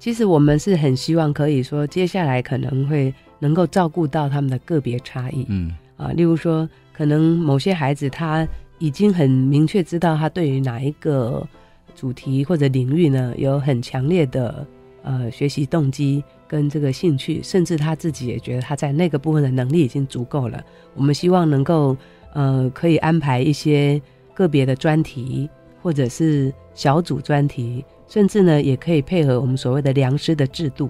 [0.00, 5.46] 其实我们是很希望可以说，接下来可能会能够照顾到他们的个别差异。
[5.48, 8.44] 嗯啊，例如说，可能某些孩子他
[8.78, 11.46] 已经很明确知道他对于哪一个
[11.94, 14.66] 主题或者领域呢有很强烈的
[15.02, 20.62] 呃学习动机跟这个兴趣，甚至他自己也觉得他在那个部分的能力已经足够了。
[20.94, 21.96] 我们希望能够
[22.32, 24.00] 呃可以安排一些
[24.34, 25.48] 个别的专题
[25.82, 30.86] 或者是小组专题，甚至呢也可以配合我们所谓的良师的制度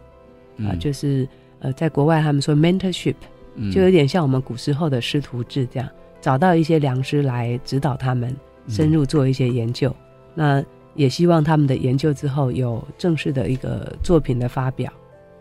[0.59, 1.29] 啊，嗯就是
[1.61, 3.17] 呃在国外他们说 mentorship。
[3.57, 5.89] 嗯就有点像我们古时候的师徒制这样，
[6.25, 8.35] 找到一些良师来指导他们
[8.67, 9.95] 深入做一些研究。
[10.35, 14.91] 那也希望他们的研究之后有正式的一个作品的发表，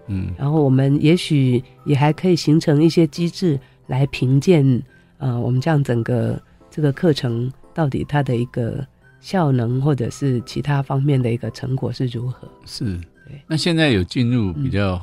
[0.07, 4.83] 嗯然后我们也许也还可以形成一些机制来评鉴，
[5.19, 6.37] 呃，我们这样整个
[6.69, 8.85] 这个课程到底它的一个
[9.21, 12.45] 效能或者是其他方面的一个成果是如何。
[12.65, 12.83] 是
[13.25, 13.39] 对。
[13.47, 14.99] 那现在有进入比较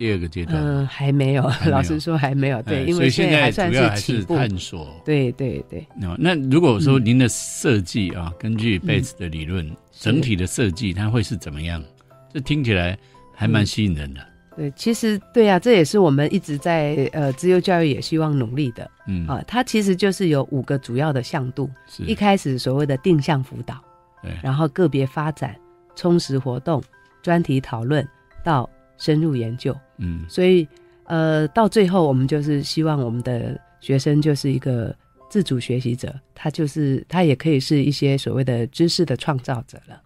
[0.00, 1.70] 第二个阶段，嗯，还没有，没有。
[1.70, 4.98] 老实说还没有，对，哎因为现在在还算主要还是起步，探索。
[5.04, 5.86] 对对对。
[5.94, 7.04] 那那如果说嗯。
[7.04, 10.04] 您的设计啊，根据 Bates 的理论，是。
[10.04, 11.84] 整体的设计它会是怎么样？
[12.32, 12.98] 这听起来
[13.34, 14.26] 还蛮吸引人的。
[14.56, 18.90] 对，其实对呀、这也是我们一直在呃自由教育也希望努力的。
[19.06, 19.44] 嗯，啊。
[19.46, 22.04] 它其实就是有五个主要的向度，是。
[22.04, 23.78] 一开始所谓的定向辅导，
[24.22, 25.54] 对，然后个别发展、
[25.94, 26.82] 充实活动、
[27.22, 28.06] 专题讨论
[28.42, 28.68] 到
[29.00, 29.76] 深入研究。
[29.98, 30.24] 嗯。
[30.28, 30.68] 所以
[31.04, 34.94] 呃，到最后我们就是希望我们的学生就是一个
[35.28, 40.00] 自主学习者，他就是他也可以是一些所谓的知识的创造者了，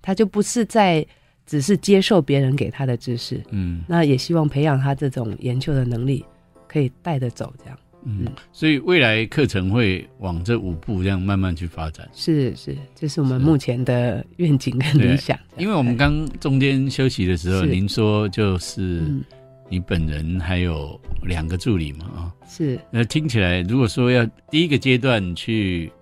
[0.00, 1.06] 他就不是在
[1.44, 3.82] 只是接受别人给他的知识，嗯。
[3.86, 6.24] 那也希望培养他这种研究的能力，
[6.66, 12.08] 可以带着走，这样嗯，所以未来课程会往这五步这样慢慢去发展。
[12.12, 15.38] 是是，这是我们目前的愿景跟理想。
[15.56, 19.24] 因为我们刚中间休息的时候，您说就是嗯。
[19.70, 22.80] 你本人还有两个助理嘛啊，是。
[22.90, 25.92] 那听起来如果说要第一个阶段去，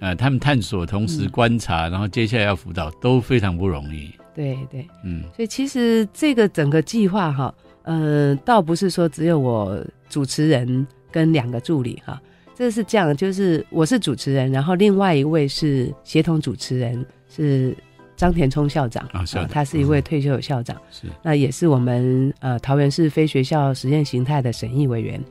[0.00, 4.10] 呃，他们探索，同时嗯观察，然后接下来要辅导，都非常不容易。
[4.34, 5.24] 对对，嗯。
[5.34, 12.20] 所以其实这个整个计划哈，呃，倒不是说只有我主持人跟两个助理哈，
[12.56, 17.72] 这是这样，就是我是主持人，然后另外一位是协同主持人是
[18.16, 21.06] 张田聪校长啊他是一位退休的校长，是。
[21.22, 25.22] 那也是我们呃桃园市非学校实验形态的审议委员。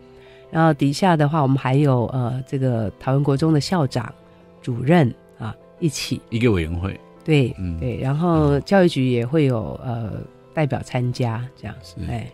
[0.50, 4.10] 然后底下的话，我们还有呃这个桃园国中的校长、
[4.62, 7.78] 主任啊一起，一个委员会，对，嗯。
[7.78, 10.22] 对，然后教育局也会有呃
[10.54, 11.76] 代表参加，这样。
[11.84, 11.96] 是。
[12.10, 12.32] 哎，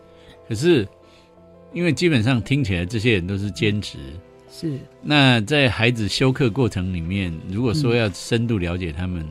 [0.48, 0.88] 可是
[1.74, 3.98] 因为基本上听起来这些人都是兼职，
[4.52, 9.26] 是那在孩子休课过程里面，如果说要深度了解他们，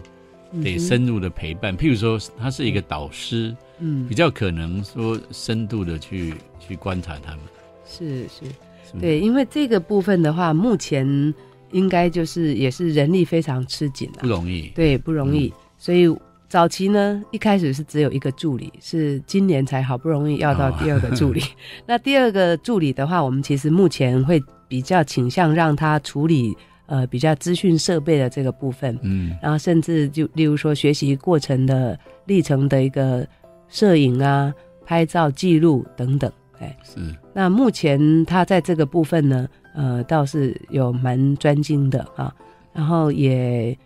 [0.62, 1.77] 得深入的陪伴。
[1.77, 7.40] 譬如说，他是一个导师，嗯比较可能说深度的去去观察他们。
[7.85, 8.46] 是是，
[8.92, 11.35] 是对，因为这个部分的话，目前
[11.72, 14.68] 应该就是也是人力非常吃紧啊，不容易。
[14.74, 16.09] 对，不容易，所以。
[16.48, 20.74] 早期呢，一开始是只有一个助理，是今年才好不容易要到哦。
[20.82, 21.42] 第二个助理。
[21.87, 26.56] 那第二个助理的话，我们其实目前会比较倾向让他处理
[26.87, 29.37] 呃比较资讯设备的这个部分，嗯。
[29.42, 33.26] 然后甚至就例如说学习过程的历程的一个
[33.68, 34.52] 摄影啊、
[34.87, 36.98] 拍照记录等等，哎，是。
[37.34, 42.34] 那目前他在这个部分呢，呃，倒是有蛮专精的啊，
[42.72, 43.76] 然后也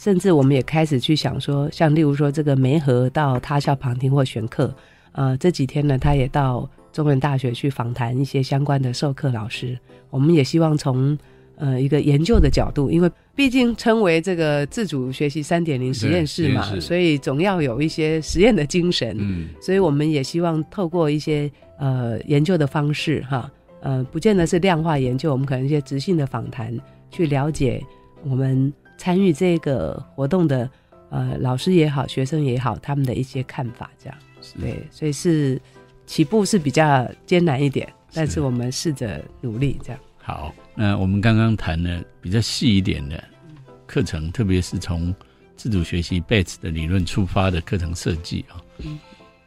[0.00, 4.74] 甚至我们也开始去想说，像例如说这个梅河到他校旁听或选课，
[5.12, 11.18] 呃，这几天呢，他也到中文大学去访谈一些相关的授课老师，我们也希望从
[11.56, 19.50] 呃一个研究的角度，因为毕竟称为这个自主学习三点零实验室嘛所以总要有一些实验的精神，嗯。
[19.60, 26.74] 所以我们也希望透过一些呃研究的方式哈，呃，不见得是量化研究，我们可能一些直性的访谈，
[27.10, 27.82] 去了解
[28.24, 30.68] 我们参与这个活动的
[31.08, 35.58] 呃老师也好，学生也好，他们的一些看法，这样是对，所以是
[36.04, 39.98] 起步是比较艰难一点，但是我们试着努力这样。
[40.18, 40.54] 好。
[40.74, 43.24] 那我们刚刚谈了比较细一点的
[43.86, 45.14] 课程，特别是从
[45.56, 48.60] 自主学习 BATS 的理论出发的课程设计啊。
[48.84, 48.98] 嗯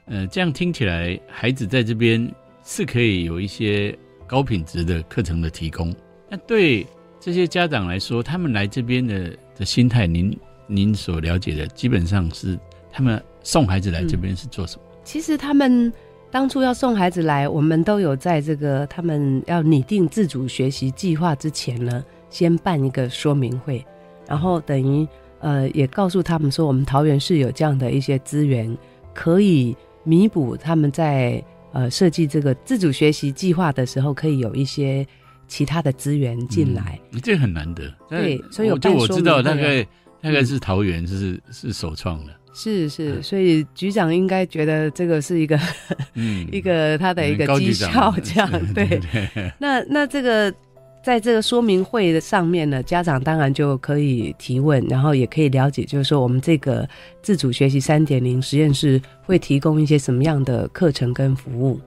[0.06, 2.28] 呃，这样听起来，孩子在这边
[2.64, 5.96] 是可以有一些高品质的课程的提供。
[6.28, 6.86] 那对
[7.24, 12.60] 这些家长来说，他们来这边的的心态，您您所了解的，基本上是
[12.92, 14.82] 他们送孩子来这边是做什么？
[15.06, 15.92] 其实他们
[16.30, 23.86] 当初要送孩子来，我们都有在这个他们要拟定自主学习计划之前呢，先办一个说明会，
[24.28, 25.08] 然后等于
[25.40, 28.78] 呃也告诉他们说，我们桃园市有这样的一些资源，
[29.14, 35.08] 可以弥补他们在呃设计这个自主学习计划的时候，可以有一些
[35.48, 37.00] 其他的资源进来。
[37.12, 37.84] 嗯这很难得。
[38.10, 39.84] 对所以有我就我知道，大概
[40.22, 42.34] 大概是桃园是是首创的。
[42.56, 45.60] 是是，嗯所以局长应该觉得这个是一个
[46.14, 48.86] 嗯，一个他的一个绩效，这样 对。
[48.88, 50.54] 对，那那这个
[51.04, 56.88] 在这个说明会的上面呢，家长当然就可以提问，然后也可以了解，就是说我们这个
[57.24, 61.80] 自主学习三点零实验室会提供一些什么样的课程跟服务，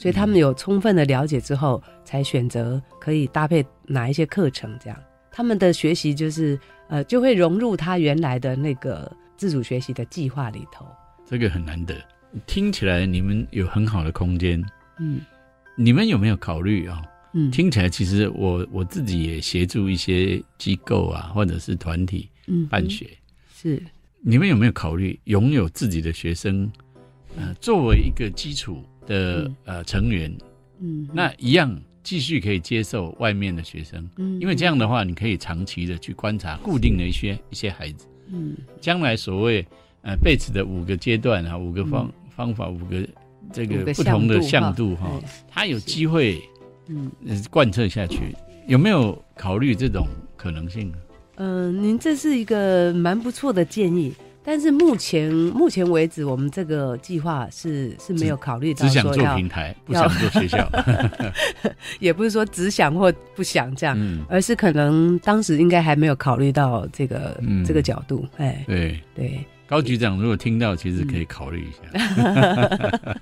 [0.00, 4.98] 所以他们有充分的了解之后，才选择可以搭配哪一些课程，这样
[5.30, 6.58] 他们的学习就是
[6.88, 10.86] 呃就会融入他原来的那个自主学习的计划里头。
[11.26, 11.94] 这个很难得。
[12.46, 14.64] 听起来你们有很好的空间，
[14.98, 15.20] 嗯
[15.76, 17.02] 你们有没有考虑啊？
[17.34, 23.06] 嗯听起来其实我我自己也协助一些机构啊，或者是团体嗯办学。
[23.54, 23.82] 是
[24.22, 26.70] 你们有没有考虑拥有自己的学生，
[27.36, 29.56] 呃，作为一个基础的、嗯。
[29.64, 30.32] 呃成员，
[30.80, 31.08] 嗯。
[31.12, 38.56] 那一样继续可以接受外面的学生，嗯因为这样的话，你可以长期的去观察固定的一些一些孩子，嗯。
[38.80, 39.66] 将来所谓
[40.02, 43.06] 呃贝茨的五个阶段啊，五个方、方法，五个
[43.52, 46.40] 这个不同的向向度哈、哎他有机会
[46.86, 47.10] 嗯。
[47.26, 48.34] 呃贯彻下去，
[48.66, 50.92] 有没有考虑这种可能性？
[51.36, 54.12] 嗯，您这是一个蛮不错的建议，
[54.50, 60.68] 但是目前目前为止，我们这个计划是是没有考虑到只想做，平台，不想做学校。
[62.00, 67.64] 也不是说只想或不想这样，嗯，而是可能当时应该还没有考虑到这个、嗯。
[67.64, 68.26] 这个角度。
[68.38, 71.82] 哎，对，对，高局长如果听到，其实可以考虑一下，
[73.06, 73.14] 嗯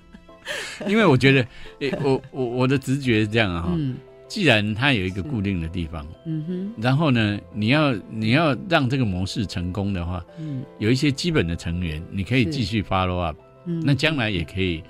[0.88, 1.46] 因为我觉得，
[1.80, 3.96] 诶我我我的直觉是这样啊哈、嗯
[4.28, 10.62] 既然它有一个固定的地方，嗯哼，然后呢，你要你要让这个模式成功的话，嗯。
[10.78, 12.50] 有一些基本的成员，你可以是。
[12.50, 14.82] 继续 follow up，嗯，那将来也可以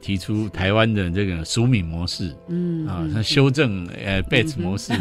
[0.00, 4.92] 提出台湾的这个苏敏模式嗯啊，嗯那修正呃 BATS 模式，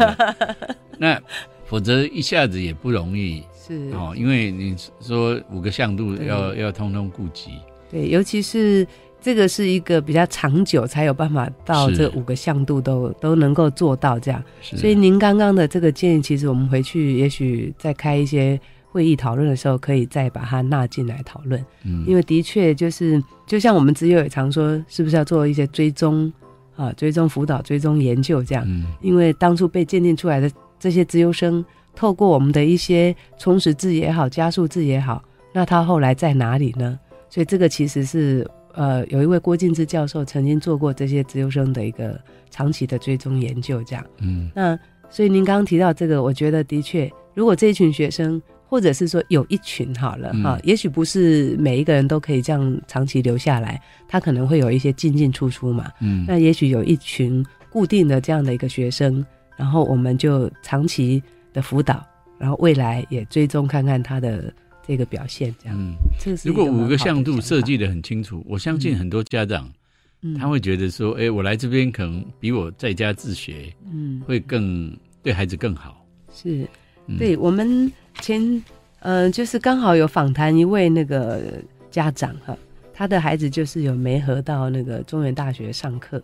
[0.99, 1.19] 那
[1.65, 3.89] 否则一下子也不容易是。
[3.93, 7.51] 哦，因为你说五个向度要要通通顾及，
[7.91, 8.85] 对，尤其是
[9.27, 14.41] 这个是一个比较长久才有办法到这五个向度都都能够做到这样。
[14.61, 18.57] 是所以您刚刚的这个建议，其实我们回去也许在开一些
[18.89, 21.61] 会议讨论的时候，可以再把它纳进来讨论。
[21.83, 26.31] 嗯因为的确就是，就像我们职友也常说，是不是要做一些追踪
[26.77, 28.63] 啊、追踪辅导、追踪研究这样？
[28.65, 36.97] 嗯因为当初被鉴定出来的这些资优生，透过我们的一些充实制也好、加速制也好，那他后来在哪里呢？
[37.29, 42.19] 所以这个其实是呃，有一位郭敬之教授曾经做过这些资优生的一个
[42.51, 44.05] 长期的追踪研究，这样。
[44.19, 44.77] 嗯那
[45.09, 55.89] 所以您刚刚提到这个，我觉得的确，如果这一群学生，或者是说有一群好了嗯哈、也许不是每一个人都可以这样长期留下来，他可能会有一些进进出出嘛。
[55.99, 59.25] 嗯那也许有一群固定的这样的一个学生，
[59.55, 62.05] 然后我们就长期的辅导，
[62.37, 64.53] 然后未来也追踪看看他的
[64.87, 65.77] 这个表现，这样。
[65.77, 69.69] 嗯，这是如果五个向度设计的很清楚，我相信很多家长
[70.21, 70.33] 嗯。
[70.35, 74.21] 他会觉得说，哎，我来这边可能比我在家自学嗯。
[74.25, 76.05] 会更对孩子更好。
[76.33, 76.65] 是。
[77.07, 77.17] 嗯。
[77.17, 78.63] 对，我们前
[78.99, 81.61] 呃，就是刚好有访谈一位那个
[81.91, 82.57] 家长哈，
[82.93, 86.21] 他的孩子就是有没合到那个中原大学上课，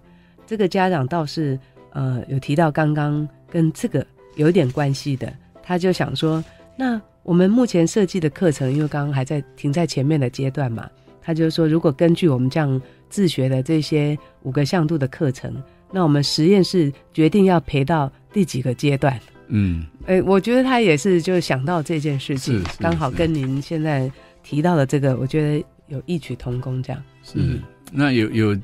[0.47, 1.57] 这个家长倒是
[1.91, 4.05] 呃有提到刚刚跟这个
[4.35, 6.43] 有点关系的，他就想说，
[6.75, 10.89] 那我们目前设计的课程，因为刚刚还在停在前面的阶段嘛，
[11.21, 15.55] 他就说，如果根据我们这样自学的这些五个向度的课程，
[15.91, 19.19] 那我们实验室决定要陪到第几个阶段？
[19.47, 24.11] 嗯，哎，我觉得他也是就想到这件事情刚好跟您现在
[24.41, 27.01] 提到的这个，我觉得有异曲同工这样。
[27.21, 27.61] 是嗯。
[27.91, 28.57] 那有有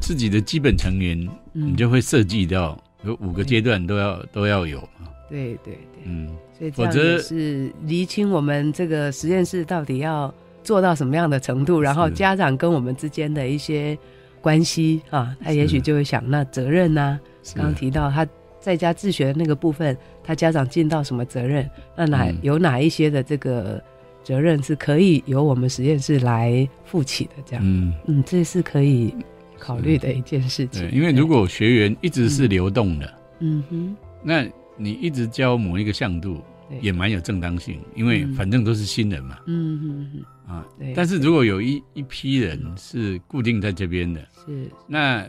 [0.00, 1.16] 自己的基本成员，
[1.54, 5.08] 嗯你就会设计到有五个阶段都要都要有嘛。
[5.32, 6.28] 对对对，嗯，
[6.58, 13.98] 所以这样也是厘清我们这个实验室到底要做到什么样的程度，然后家长跟我们之间的一些
[14.42, 17.54] 关系啊，他也许就会想，那责任呢、是。
[17.54, 18.28] 刚刚提到他
[18.60, 21.68] 在家自学的那个部分，他家长尽到什么责任？
[21.96, 22.36] 那哪、嗯。
[22.42, 23.82] 有哪一些的这个
[24.22, 27.32] 责任是可以由我们实验室来负起的？
[27.46, 29.14] 这样，嗯，嗯，这是可以
[29.58, 30.88] 考虑的一件事情。
[30.88, 34.46] 对，因为如果学员一直是流动的，嗯哼，那
[34.82, 36.42] 你一直教某一个向度
[36.80, 38.34] 也蛮有正当性，因为嗯。
[38.34, 40.10] 反正都是新人嘛，嗯哼
[40.46, 40.66] 哼，啊。
[40.78, 44.68] 对，但是如果有一一批人是固定在这边的，是。
[44.86, 45.26] 那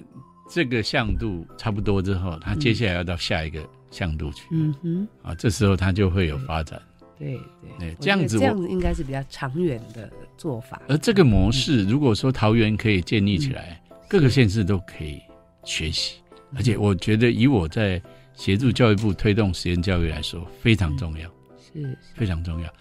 [0.49, 3.60] 这个向度差不多之后，他接下来要到下一个
[3.91, 5.08] 向度去，嗯哼。
[5.22, 6.82] 啊，这时候他就会有发展。
[7.20, 7.39] 对
[7.80, 7.95] 对。
[7.99, 10.82] 这样子我这样子应该是比较长远的做法。
[10.88, 15.22] 而这个模式，如果说桃园可以建立起来，各个县市都可以
[15.64, 16.16] 学习，
[16.56, 18.01] 而且我觉得以我在
[18.44, 22.74] 协助教育部推动实验教育来说，非常重要，是非常重要。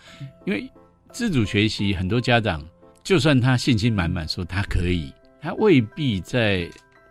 [0.45, 0.69] 因为
[1.13, 2.61] 自主学习，很多家长
[3.05, 6.69] 就算他信心满满说他可以，他未必在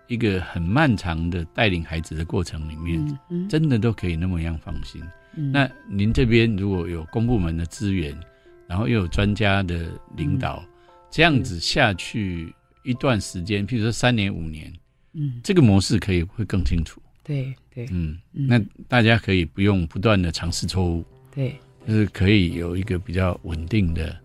[0.07, 5.01] 一个很漫长的带领孩子的过程里面，嗯嗯，真的都可以那么样放心。
[5.37, 5.49] 嗯。
[5.53, 8.13] 那您这边如果有公部门的资源，
[8.67, 10.61] 然后又有专家的领导，
[11.09, 14.73] 这样子下去一段时间，譬如说三年五年，
[15.13, 15.39] 嗯。
[15.41, 17.01] 这个模式可以会更清楚。
[17.23, 21.03] 对对嗯，嗯那大家可以不用不断的尝试错误，
[21.33, 21.55] 对
[21.87, 24.15] 就是可以有一个比较稳定的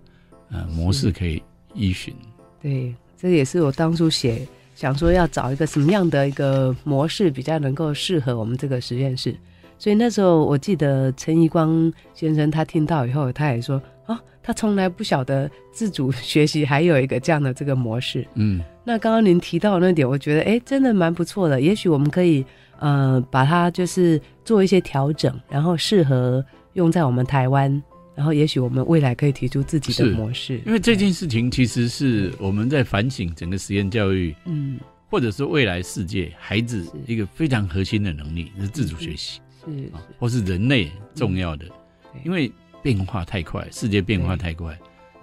[0.51, 1.43] 呃模式可以
[1.75, 2.15] 依循。
[2.61, 9.35] 对，这也是我当初写想说要找一个什么样的一个模式比较能够适合我们这个实验室。
[9.79, 18.27] 所以那时候我记得陈怡光先生他听到以后，他也说啊，他从来不晓得自主学习还有一个这样的这个模式。
[18.35, 21.61] 嗯，那刚刚您提到那点，我觉得哎，真的蛮不错的。
[21.61, 22.45] 也许我们可以
[22.79, 27.83] 呃把它就是做一些调整，然后适合用在我们台湾，
[28.15, 30.61] 然后也许我们未来可以提出自己的模式。
[30.67, 39.41] 因为这件事情其实是我们在反省整个实验教育，嗯或者是未来世界孩子一个非常核心的能力是自主学习。
[39.65, 42.51] 是啊，或是人类重要的，对因为
[42.83, 44.79] 变化太快，世界变化太快，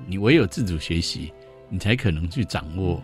[0.06, 1.32] 你唯有自主学习，
[1.70, 3.02] 你才可能去掌握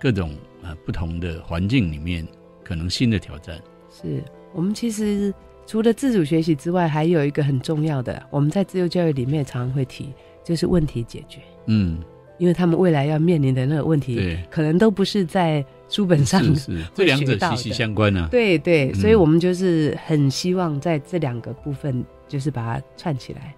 [0.00, 2.26] 各种啊不同的环境里面
[2.62, 3.58] 可能新的挑战。
[3.92, 4.22] 是。
[4.52, 5.32] 我们其实
[5.66, 10.12] 除了自主学习之外，还有一个很重要的，我们在自由教育里面常常会提，
[10.44, 11.40] 就是问题解决。
[11.66, 11.98] 嗯，
[12.38, 18.28] 因为他们未来要面临的那个问题，可能都不是在书本上是是，这两者息息相关啊。
[18.30, 18.94] 对对，嗯。
[18.94, 23.54] 所以我们就是很希望在这两个部分，就是把它串起来，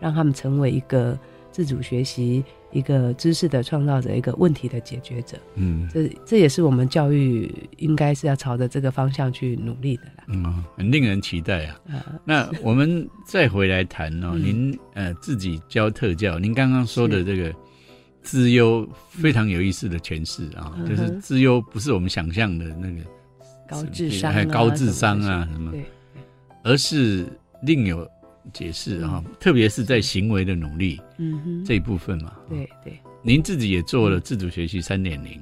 [0.00, 1.18] 让他们成为一个
[1.58, 5.36] 自主学习、一个知识的创造者、一个问题的解决者。
[5.56, 5.88] 嗯。
[5.92, 10.24] 这这也是我们教育应该是要朝着这个方向去努力的啦。
[10.28, 11.80] 嗯，很令人期待啊。
[11.90, 14.40] 啊，那我们再回来谈哦，嗯。
[14.44, 17.24] 您呃自己教特教，您刚刚说的是。
[17.24, 17.52] 这个
[18.22, 23.02] 资优非常有意思的诠释啊，嗯就是资优不是我们想象的那个
[23.68, 25.72] 高智商、啊、还有高智商啊什么
[26.62, 27.26] 而是
[27.62, 28.06] 另有
[28.52, 32.32] 解释啊，特别是在行为的努力嗯哼，这一部分嘛。
[32.48, 35.40] 对对，您自己也做了自主学习三点零，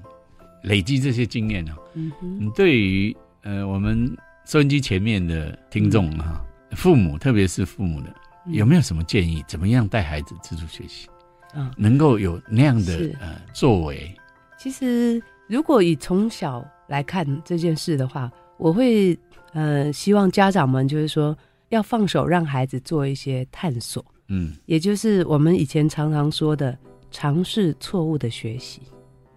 [0.63, 8.09] 累积这些经验啊，嗯哼，你对于呃我们收音机前面的听众啊，父母特别是父母的，
[8.47, 9.45] 嗯有没有什么建议？
[9.49, 11.09] 怎么样带孩子自主学习，
[11.53, 11.73] 啊？
[11.77, 14.15] 能够有那样的呃作为？
[14.59, 19.17] 其实，如果以从小来看这件事的话，我会
[19.53, 21.37] 呃希望家长们就是说
[21.69, 24.53] 要放手让孩子做一些探索，嗯。
[24.67, 26.77] 也就是我们以前常常说的
[27.11, 28.83] 尝试错误的学习，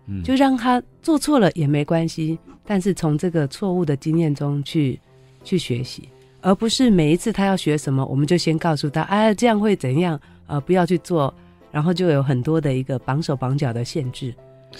[0.07, 4.99] 嗯，就让他做错了也没关系，但是从这个错误的经验中去
[5.43, 6.09] 去学习，
[6.41, 11.33] 而不是每一次他要学什么，我们就先告诉他，哎，这样会怎样，呃，不要去做，
[11.71, 14.33] 然后就有很多的一个绑手绑脚的限制。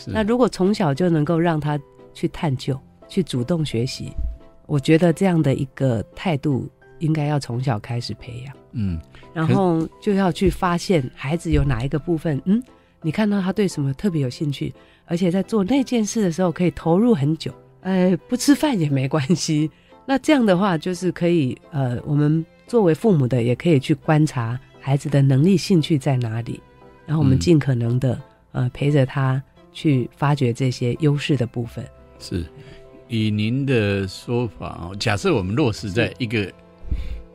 [0.06, 1.80] 那如果从小就能够让他
[2.14, 4.12] 去探究、去主动学习，
[4.68, 6.70] 我觉得这样的一个态度
[7.00, 9.00] 应该要从小开始培养，嗯
[9.34, 12.62] 然后就要去发现孩子有哪一个部分，嗯，
[13.02, 14.74] 你看到他对什么特别有兴趣，
[15.06, 19.70] 而且在做那件事的时候可以投入很久，呃，不吃饭也没关系。
[20.06, 26.60] 那这样的话，就是可以呃，我们作为父母的也可以去观察孩子的能力、兴趣在哪里，
[27.06, 28.20] 然后我们嗯尽可能的、
[28.52, 29.42] 呃陪着他
[29.72, 31.86] 去发掘这些优势的部分。
[32.18, 32.44] 是，
[33.08, 36.52] 以您的说法哦，假设我们落实在一个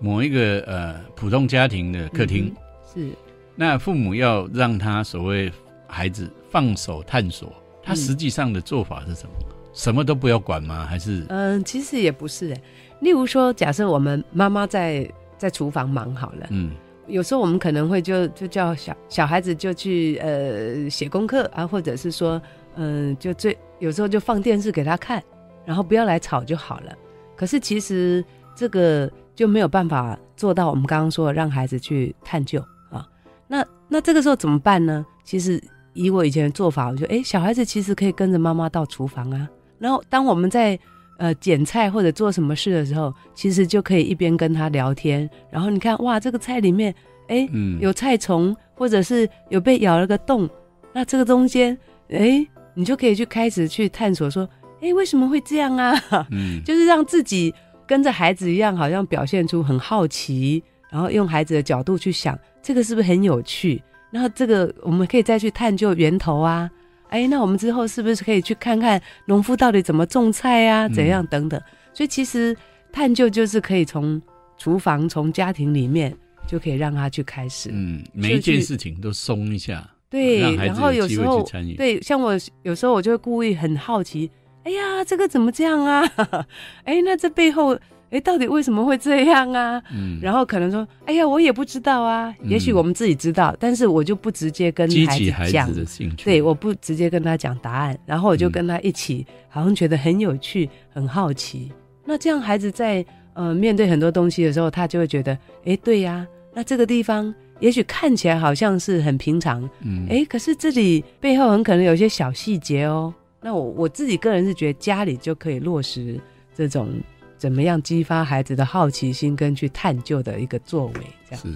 [0.04, 2.54] 某一个呃普通家庭的客厅，
[2.94, 3.08] 是
[3.56, 5.50] 那父母要让他所谓
[5.86, 7.50] 孩子放手探索，
[7.82, 9.32] 他嗯实际上的做法是什么？
[9.72, 10.84] 什么都不要管吗？
[10.84, 12.60] 还是嗯、其实也不是哎。
[13.00, 16.72] 例如说，假设我们妈妈在在厨房忙好了，嗯
[17.06, 22.40] 有时候我们可能会就就叫小小孩子就去呃写功课啊，或者是说
[22.76, 25.22] 嗯、就最有时候就放电视给他看，
[25.64, 26.92] 然后不要来吵就好了。
[27.36, 28.24] 可是其实
[28.54, 33.06] 这个就没有办法做到我们刚刚说的让孩子去探究啊。
[33.46, 35.04] 那那这个时候怎么办呢？
[35.24, 35.62] 其实
[35.92, 40.78] 以我以前的做法，我就哎小孩子其实可以跟着妈妈到厨房啊，然后当我们在
[41.18, 46.94] 呃剪菜或者做什么事的时候，其实就可以一边跟他聊天，然后你看哇这个菜里面
[47.28, 50.48] 哎嗯有菜虫，或者是有被咬了个洞，
[50.92, 51.76] 那这个中间，
[52.08, 54.48] 哎，你就可以去开始去探索说，
[54.80, 55.94] 哎，为什么会这样啊？
[56.30, 57.54] 嗯 就是让自己
[57.86, 63.82] 跟着孩子一样，好像表现出很好奇，然后用孩子的角度去想，这个是不是很有趣？
[64.10, 66.70] 然后这个我们可以再去探究源头啊。
[67.08, 70.88] 哎，那我们之后是不是可以去看看农夫到底怎么种菜啊？
[70.88, 71.60] 怎样等等？
[71.92, 72.56] 所以其实
[72.90, 74.20] 探究就是可以从
[74.56, 76.16] 厨房、从家庭里面
[76.46, 77.70] 就可以让他去开始。
[77.72, 81.46] 嗯，每一件事情都松一下，对，然后有时候。
[81.76, 84.28] 对，像我有时候我就会故意很好奇，
[84.64, 86.02] 哎呀，这个怎么这样啊？
[86.84, 87.78] 哎，那这背后，
[88.10, 89.80] 哎，到底为什么会这样啊？
[89.92, 92.34] 嗯，然后可能说，哎呀，我也不知道啊。
[92.44, 96.24] 也许嗯我们自己知道，但是我就不直接跟孩激起孩子讲子，的兴趣。
[96.24, 101.70] 对，我不直接跟他讲答案，然后我就嗯跟他一起，好像觉得很有趣、很好奇。
[102.04, 103.04] 那这样孩子在
[103.34, 105.36] 呃面对很多东西的时候，他就会觉得，
[105.66, 113.12] 哎，对呀，那这个地方也许看起来好像是很平常，嗯，哎，可是这里背后很可能有一些小细节哦。
[113.44, 116.18] 那我我自己个人是觉得家里就可以落实
[116.54, 116.88] 这种
[117.36, 120.94] 怎么样激发孩子的好奇心跟去探究的一个作为，
[121.28, 121.42] 这样。
[121.42, 121.52] 是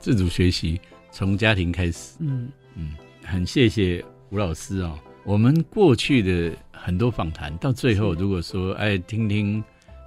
[0.00, 0.80] 自主学习
[1.12, 2.14] 从家庭开始。
[2.20, 4.98] 嗯嗯，很谢谢吴老师哦。
[5.22, 9.62] 我们过去的很多访谈，到最后如果说哎听听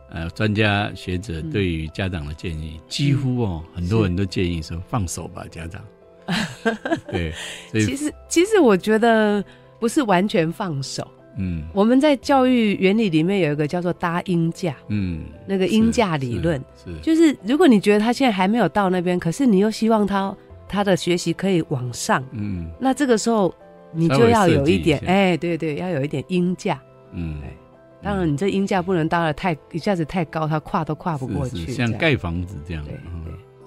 [0.09, 5.85] 呃专家学者嗯对于家长的建议，几乎哦很多人都建议说放手吧，家长。
[7.11, 7.31] 对，
[7.69, 9.43] 所以其实其实我觉得
[9.81, 11.05] 不是完全放手。
[11.37, 11.63] 嗯。
[11.73, 17.01] 我们在教育原理里面有一个叫做搭音架，嗯，那个音架理论，是是。
[17.01, 20.33] 就是如果你觉得他现在还没有到那边，可是你又希望他
[20.69, 22.69] 他的学习可以往上，嗯。
[22.79, 23.53] 那这个时候
[23.91, 25.07] 你就要有一点，下。
[25.07, 26.79] 哎，对对，要有一点音架。
[27.11, 27.41] 嗯。
[27.41, 27.49] 对，
[28.03, 31.71] 当然，你这音架不能搭的太一下子太高，他跨都跨不过去。
[31.71, 32.95] 像盖房子这样，对，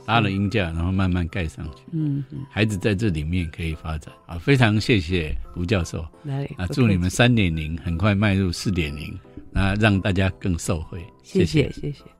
[0.06, 1.82] 搭了音架，然后慢慢盖上去。
[1.92, 4.12] 嗯嗯，孩子在这里面可以发展。
[4.26, 6.06] 啊，非常谢谢吴教授。
[6.22, 6.54] 哪里？
[6.56, 9.18] 啊，祝你们三点零很快迈入四点零，
[9.50, 11.44] 那让大家更受惠，谢。
[11.44, 12.13] 谢谢谢谢。